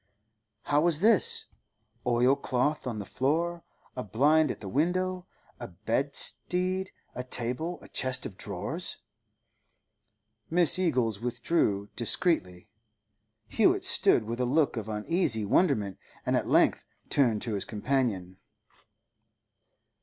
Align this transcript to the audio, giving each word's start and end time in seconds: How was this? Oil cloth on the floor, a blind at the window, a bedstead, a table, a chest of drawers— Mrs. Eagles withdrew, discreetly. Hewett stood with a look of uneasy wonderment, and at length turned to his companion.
How 0.63 0.81
was 0.81 1.01
this? 1.01 1.45
Oil 2.07 2.35
cloth 2.35 2.87
on 2.87 2.97
the 2.97 3.05
floor, 3.05 3.63
a 3.95 4.01
blind 4.03 4.49
at 4.49 4.57
the 4.57 4.67
window, 4.67 5.27
a 5.59 5.67
bedstead, 5.67 6.89
a 7.13 7.23
table, 7.23 7.77
a 7.83 7.87
chest 7.87 8.25
of 8.25 8.35
drawers— 8.35 8.97
Mrs. 10.51 10.79
Eagles 10.79 11.19
withdrew, 11.19 11.89
discreetly. 11.95 12.67
Hewett 13.47 13.83
stood 13.83 14.23
with 14.23 14.39
a 14.39 14.45
look 14.45 14.75
of 14.75 14.89
uneasy 14.89 15.45
wonderment, 15.45 15.99
and 16.25 16.35
at 16.35 16.49
length 16.49 16.83
turned 17.11 17.43
to 17.43 17.53
his 17.53 17.63
companion. 17.65 18.37